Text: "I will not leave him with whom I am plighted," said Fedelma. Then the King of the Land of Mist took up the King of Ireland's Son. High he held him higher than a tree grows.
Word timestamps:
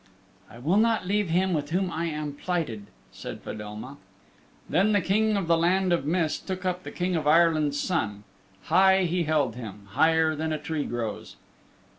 "I 0.49 0.57
will 0.57 0.77
not 0.77 1.05
leave 1.05 1.29
him 1.29 1.53
with 1.53 1.69
whom 1.69 1.91
I 1.91 2.05
am 2.05 2.33
plighted," 2.33 2.87
said 3.11 3.41
Fedelma. 3.43 3.97
Then 4.67 4.93
the 4.93 4.99
King 5.01 5.37
of 5.37 5.45
the 5.45 5.55
Land 5.59 5.93
of 5.93 6.07
Mist 6.07 6.47
took 6.47 6.65
up 6.65 6.81
the 6.81 6.89
King 6.89 7.15
of 7.15 7.27
Ireland's 7.27 7.79
Son. 7.79 8.23
High 8.63 9.03
he 9.03 9.25
held 9.25 9.55
him 9.55 9.85
higher 9.91 10.33
than 10.35 10.51
a 10.51 10.57
tree 10.57 10.85
grows. 10.85 11.35